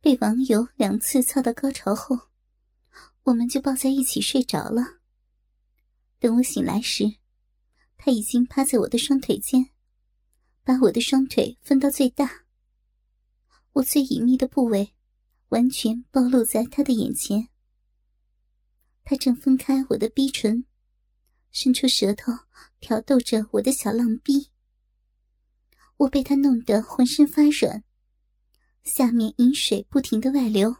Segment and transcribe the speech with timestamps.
[0.00, 2.28] 被网友两次操到高潮后，
[3.24, 5.00] 我们就抱在一起睡着了。
[6.20, 7.16] 等我醒来时，
[7.96, 9.70] 他已经趴在我的双腿间，
[10.62, 12.44] 把我的双腿分到最大。
[13.72, 14.94] 我最隐秘的部位，
[15.48, 17.48] 完全暴露在他的眼前。
[19.04, 20.64] 他正分开我的逼唇，
[21.50, 22.32] 伸出舌头
[22.78, 24.50] 挑逗着我的小浪逼。
[25.96, 27.82] 我被他弄得浑身发软。
[28.88, 30.74] 下面饮水不停的外流，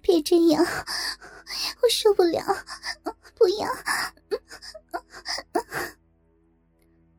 [0.00, 2.42] 别这样，我受不了，
[3.36, 3.68] 不要！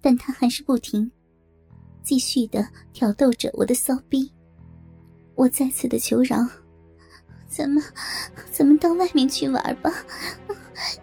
[0.02, 1.10] 但他还是不停，
[2.04, 4.34] 继续的挑逗着我的骚逼。
[5.36, 6.38] 我再次的求饶
[7.48, 7.82] ：“咱们，
[8.52, 9.94] 咱们到外面去玩吧，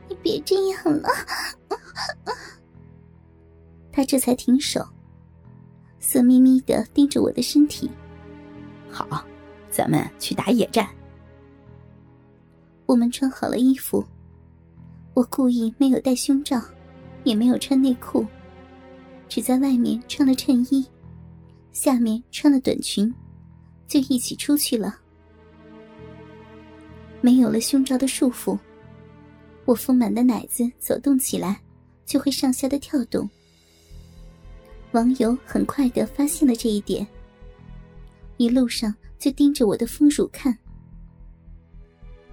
[0.08, 1.08] 你别这样了。”
[3.92, 4.86] 他这才停手。
[5.98, 7.90] 色眯眯的盯着我的身体。
[8.90, 9.24] 好，
[9.70, 10.88] 咱们去打野战。
[12.86, 14.04] 我们穿好了衣服，
[15.14, 16.62] 我故意没有戴胸罩，
[17.24, 18.24] 也没有穿内裤，
[19.28, 20.86] 只在外面穿了衬衣，
[21.72, 23.12] 下面穿了短裙，
[23.88, 24.98] 就一起出去了。
[27.20, 28.56] 没有了胸罩的束缚，
[29.64, 31.60] 我丰满的奶子走动起来
[32.04, 33.28] 就会上下的跳动。
[34.96, 37.06] 网友很快的发现了这一点，
[38.38, 40.56] 一路上就盯着我的丰乳看。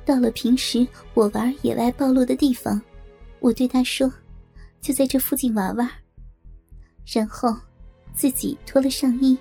[0.06, 2.82] 到了平时我玩野外暴露的地方，
[3.42, 4.10] 我对他说
[4.80, 5.92] ：“就在这附近玩玩。”
[7.06, 7.54] 然后
[8.16, 9.38] 自己脱了上衣，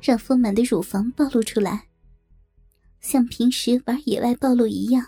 [0.00, 1.86] 让丰满的乳房暴露出来，
[3.02, 5.06] 像平时玩野外暴露一样，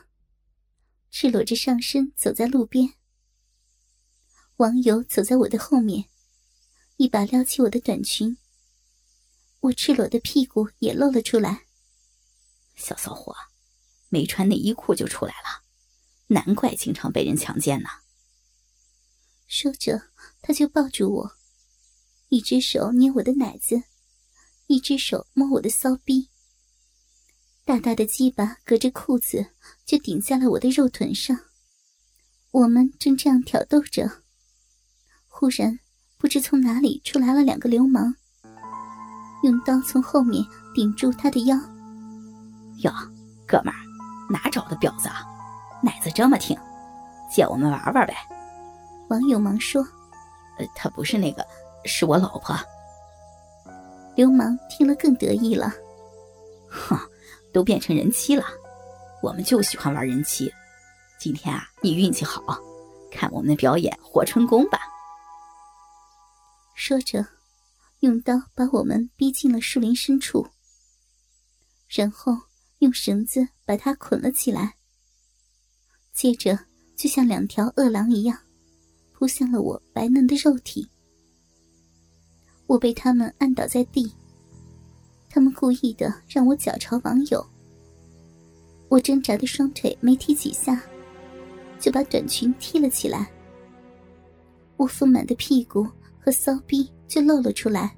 [1.10, 2.86] 赤裸着上身走在路边。
[4.58, 6.11] 网友走在我的后面。
[7.02, 8.38] 一把撩起我的短裙，
[9.58, 11.66] 我赤裸的屁股也露了出来。
[12.76, 13.34] 小骚货，
[14.08, 15.64] 没穿内衣裤就出来了，
[16.28, 17.88] 难怪经常被人强奸呢。
[19.48, 21.32] 说着，他就抱住我，
[22.28, 23.82] 一只手捏我的奶子，
[24.68, 26.30] 一只手摸我的骚逼。
[27.64, 31.36] 大大的鸡巴隔着裤子就顶在了我的肉臀上。
[32.52, 34.22] 我们正这样挑逗着，
[35.26, 35.80] 忽然。
[36.22, 38.14] 不知从哪里出来了两个流氓，
[39.42, 40.40] 用刀从后面
[40.72, 41.56] 顶住他的腰。
[42.84, 42.92] 哟，
[43.44, 43.80] 哥们儿，
[44.30, 45.26] 哪找的婊子啊？
[45.82, 46.56] 奶子这么挺，
[47.28, 48.14] 借我们玩玩呗。
[49.08, 49.82] 网友忙说
[50.60, 51.44] ：“呃，他不是那个，
[51.86, 52.56] 是我老婆。”
[54.14, 55.72] 流氓听了更得意了，
[56.70, 56.96] 哼，
[57.52, 58.44] 都变成人妻了，
[59.24, 60.48] 我们就喜欢玩人妻。
[61.18, 62.56] 今天啊，你运气好，
[63.10, 64.78] 看我们表演活春宫吧。
[66.84, 67.24] 说着，
[68.00, 70.44] 用刀把我们逼进了树林深处，
[71.86, 72.36] 然后
[72.80, 74.74] 用绳子把他捆了起来。
[76.12, 76.58] 接着，
[76.96, 78.36] 就像两条饿狼一样，
[79.12, 80.90] 扑向了我白嫩的肉体。
[82.66, 84.12] 我被他们按倒在地，
[85.30, 87.46] 他们故意的让我脚朝网友。
[88.88, 90.82] 我挣扎的双腿没踢几下，
[91.78, 93.30] 就把短裙踢了起来。
[94.76, 95.86] 我丰满的屁股。
[96.24, 97.96] 和骚逼就露了出来，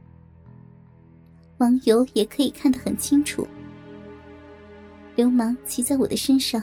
[1.59, 3.47] 网友也可以看得很清楚。
[5.15, 6.63] 流氓骑在我的身上，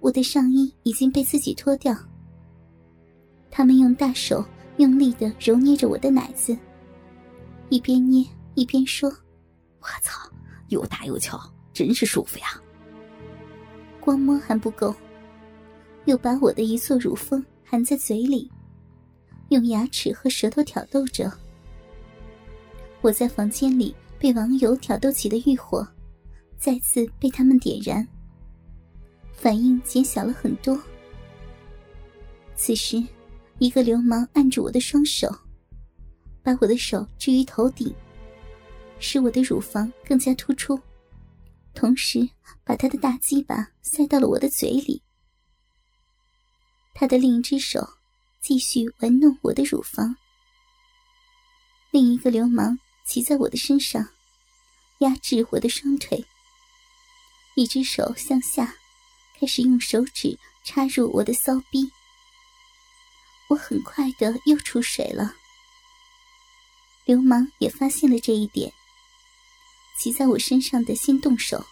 [0.00, 1.96] 我的上衣已经被自己脱掉。
[3.50, 4.44] 他们用大手
[4.76, 6.54] 用力的揉捏着我的奶子，
[7.70, 8.22] 一边捏
[8.54, 9.08] 一边说
[9.80, 10.30] ：“我操，
[10.68, 11.40] 又大又翘，
[11.72, 12.60] 真是舒服呀！”
[13.98, 14.94] 光摸还不够，
[16.04, 18.50] 又把我的一座乳峰含在嘴里。
[19.50, 21.30] 用牙齿和舌头挑逗着，
[23.00, 25.86] 我在房间里被网友挑逗起的欲火，
[26.56, 28.06] 再次被他们点燃，
[29.32, 30.80] 反应减小了很多。
[32.56, 33.02] 此时，
[33.58, 35.28] 一个流氓按住我的双手，
[36.42, 37.94] 把我的手置于头顶，
[38.98, 40.80] 使我的乳房更加突出，
[41.74, 42.26] 同时
[42.64, 45.02] 把他的大鸡巴塞到了我的嘴里。
[46.94, 47.86] 他的另一只手。
[48.46, 50.14] 继续玩弄我的乳房。
[51.90, 54.06] 另一个流氓骑在我的身上，
[54.98, 56.22] 压制我的双腿。
[57.54, 58.76] 一只手向下，
[59.40, 61.90] 开始用手指插入我的骚逼。
[63.48, 65.34] 我很快的又出水了。
[67.06, 68.70] 流氓也发现了这一点，
[69.98, 71.64] 骑在我身上的先动手，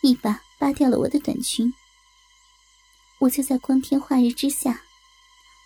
[0.00, 1.74] 一把扒掉了我的短裙。
[3.18, 4.80] 我就在光天化日之下。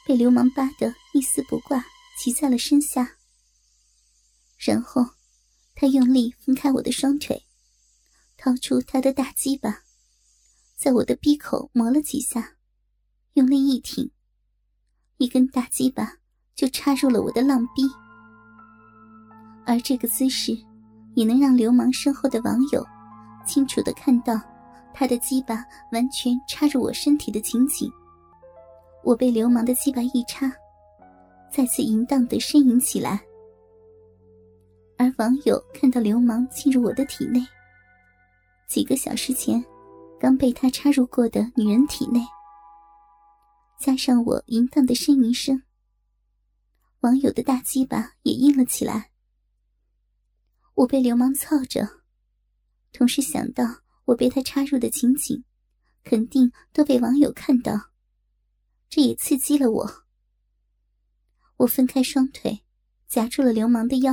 [0.06, 1.84] 被流氓扒得一丝不挂，
[2.16, 3.16] 骑在了身下。
[4.56, 5.04] 然后，
[5.74, 7.44] 他用力分开我的双腿，
[8.36, 9.82] 掏出他的大鸡巴，
[10.76, 12.52] 在我的鼻口磨了几下，
[13.32, 14.10] 用力一挺，
[15.16, 16.18] 一根大鸡巴
[16.54, 17.82] 就插入了我的浪逼。
[19.66, 20.56] 而这个姿势，
[21.16, 22.86] 也能让流氓身后的网友
[23.44, 24.40] 清楚的看到
[24.94, 27.90] 他的鸡巴完全插入我身体的情景。
[29.06, 30.52] 我被流氓的鸡巴一插，
[31.48, 33.24] 再次淫荡的呻吟起来。
[34.98, 37.40] 而网友看到流氓进入我的体内，
[38.66, 39.64] 几个小时前
[40.18, 42.18] 刚被他插入过的女人体内，
[43.78, 45.62] 加上我淫荡的呻吟声，
[47.02, 49.12] 网友的大鸡巴也硬了起来。
[50.74, 51.88] 我被流氓操着，
[52.92, 53.62] 同时想到
[54.04, 55.44] 我被他插入的情景，
[56.02, 57.72] 肯定都被网友看到，
[58.88, 60.04] 这也刺激了我。
[61.58, 62.62] 我分开双腿，
[63.08, 64.12] 夹住了流氓的腰，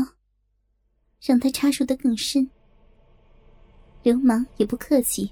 [1.22, 2.50] 让他插入的更深。
[4.02, 5.32] 流氓也不客气，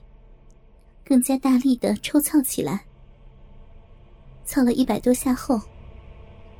[1.03, 2.85] 更加大力的抽操起来。
[4.45, 5.59] 操了一百多下后，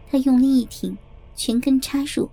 [0.09, 0.97] 他用力一挺，
[1.35, 2.29] 全根插入。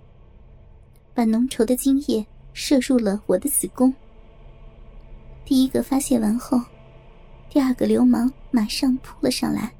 [1.13, 3.93] 把浓稠的精液射入了我的子宫。
[5.43, 6.57] 第一个发泄完后，
[7.49, 9.73] 第二个流氓马上扑了上来。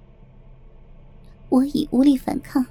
[1.50, 2.66] 我已无力反抗，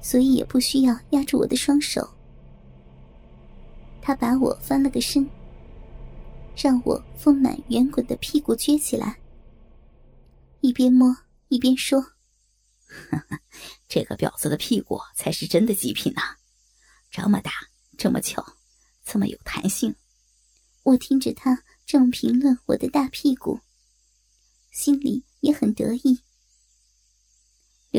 [0.00, 2.08] 所以也不需要压住我的双手。
[4.00, 5.28] 他把我翻了个身，
[6.56, 9.18] 让我丰满圆滚的屁股撅起来，
[10.60, 11.14] 一边摸
[11.48, 12.12] 一边说
[13.86, 16.22] ：“这个婊子的屁股才是真的极品呐！”
[17.10, 17.50] 这么大，
[17.96, 18.44] 这么翘，
[19.04, 19.94] 这么有弹性。
[20.84, 23.60] 我听着他这么评论我的大屁股，
[24.70, 26.20] 心里也很得意。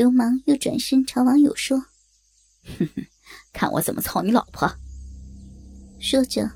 [0.00, 1.78] 流氓又转身朝网友说
[2.64, 3.04] ：“哼哼，
[3.52, 4.66] 看我怎么操你老婆！”
[6.00, 6.50] 说着，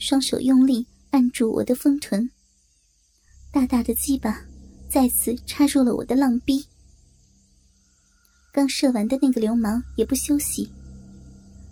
[0.00, 2.28] 双手用力按住我的丰臀，
[3.52, 4.44] 大大的鸡巴
[4.90, 6.66] 再次插入了我的浪逼。
[8.52, 10.68] 刚射完的那个流氓也不休息。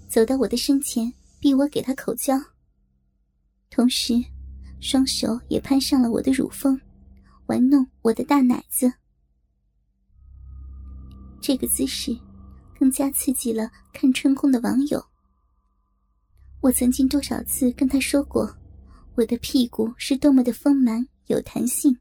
[0.09, 2.41] 走到我的身前，逼我给他口交，
[3.69, 4.15] 同时，
[4.81, 6.81] 双手也攀上了我的乳峰，
[7.47, 8.93] 玩弄我的大奶子。
[11.41, 12.17] 这个姿势，
[12.79, 15.05] 更加刺激了看春宫的网友。
[16.61, 18.55] 我曾经多少次跟他说过，
[19.15, 21.97] 我的屁股是多么的丰满有弹性。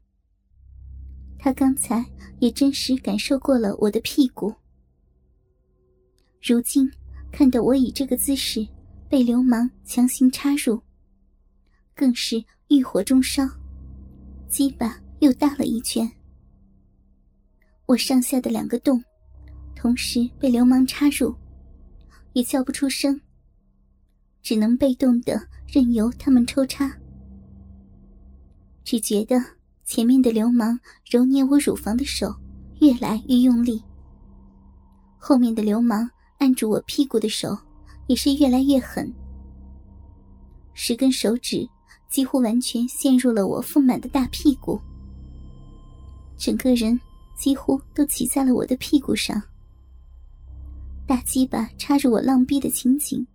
[1.38, 2.04] 他刚才
[2.38, 4.54] 也真实感受过了我的屁股，
[6.42, 6.90] 如今。
[7.32, 8.66] 看到我以这个姿势
[9.08, 10.82] 被流氓强行插入，
[11.94, 13.48] 更是欲火中烧，
[14.48, 16.10] 鸡巴又大了一圈。
[17.86, 19.00] 我上下的两个洞
[19.80, 21.34] 同时被流氓插入，
[22.34, 23.18] 也叫不出声，
[24.42, 26.94] 只能被动的任由他们抽插。
[28.84, 29.42] 只觉得
[29.82, 30.78] 前面的流氓
[31.10, 32.30] 揉捏我乳房的手
[32.82, 33.82] 越来越用力，
[35.16, 36.06] 后面的流氓。
[36.36, 37.56] 按住我屁股的手
[38.06, 39.10] 也是越来越狠，
[40.74, 41.66] 十根手指
[42.10, 44.78] 几乎完全陷入了我丰满的大屁股，
[46.36, 46.98] 整个人
[47.34, 49.42] 几乎都骑在了我的屁股上。
[51.10, 53.26] 大鸡巴插入我浪逼的情景，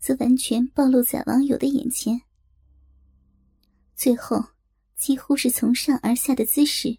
[0.00, 2.20] 则完全暴露在网友的眼前。
[3.94, 4.44] 最后，
[4.96, 6.98] 几乎是从上而下的姿势，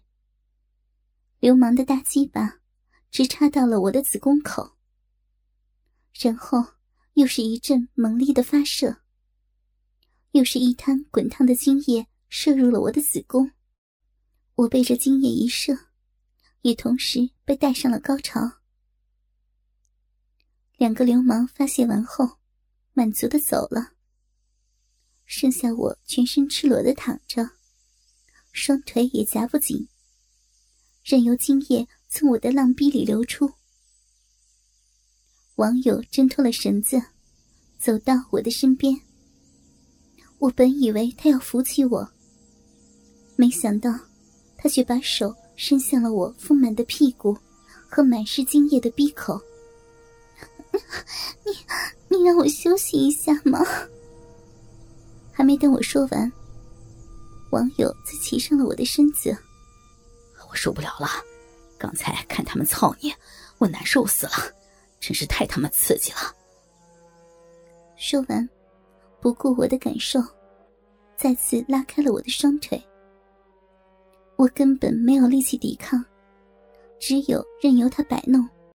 [1.40, 2.60] 流氓的大鸡巴
[3.10, 4.78] 直插到了我的子宫口。
[6.14, 6.64] 然后
[7.12, 9.02] 又是一阵猛烈的发射，
[10.30, 13.50] 又是一滩滚烫的精液射入了我的子宫。
[14.54, 15.76] 我被这精液一射，
[16.62, 18.57] 也同时被带上了高潮。
[20.78, 22.38] 两个流氓发泄完后，
[22.92, 23.94] 满足的走了，
[25.26, 27.50] 剩下我全身赤裸的躺着，
[28.52, 29.88] 双腿也夹不紧，
[31.02, 33.52] 任由精液从我的浪逼里流出。
[35.56, 37.02] 网友挣脱了绳子，
[37.76, 38.94] 走到我的身边。
[40.38, 42.08] 我本以为他要扶起我，
[43.34, 43.90] 没想到
[44.56, 47.36] 他却把手伸向了我丰满的屁股
[47.90, 49.42] 和满是精液的鼻口。
[51.44, 51.52] 你，
[52.16, 53.64] 你让我休息一下吗？
[55.32, 56.32] 还没等我说完，
[57.50, 59.36] 网友就骑上了我的身子。
[60.50, 61.08] 我受不了了，
[61.76, 63.12] 刚才看他们操你，
[63.58, 64.32] 我难受死了。
[65.00, 66.18] 真是太他妈刺激了！
[67.96, 68.48] 说完，
[69.20, 70.20] 不顾我的感受，
[71.16, 72.82] 再次拉开了我的双腿。
[74.34, 76.04] 我根本没有力气抵抗，
[76.98, 78.48] 只有任由他摆弄。